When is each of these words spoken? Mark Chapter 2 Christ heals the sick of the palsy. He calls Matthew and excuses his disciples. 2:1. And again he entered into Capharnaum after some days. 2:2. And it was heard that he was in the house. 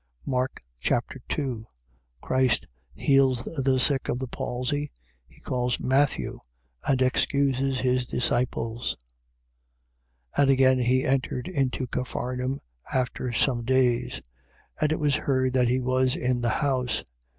Mark 0.25 0.61
Chapter 0.79 1.21
2 1.29 1.63
Christ 2.21 2.65
heals 2.95 3.43
the 3.63 3.79
sick 3.79 4.09
of 4.09 4.17
the 4.17 4.25
palsy. 4.25 4.91
He 5.27 5.39
calls 5.41 5.79
Matthew 5.79 6.39
and 6.87 6.99
excuses 7.03 7.81
his 7.81 8.07
disciples. 8.07 8.97
2:1. 10.35 10.41
And 10.41 10.49
again 10.49 10.79
he 10.79 11.03
entered 11.03 11.47
into 11.47 11.85
Capharnaum 11.85 12.61
after 12.91 13.31
some 13.31 13.63
days. 13.63 14.13
2:2. 14.79 14.81
And 14.81 14.91
it 14.91 14.99
was 14.99 15.15
heard 15.17 15.53
that 15.53 15.67
he 15.67 15.79
was 15.79 16.15
in 16.15 16.41
the 16.41 16.49
house. 16.49 17.03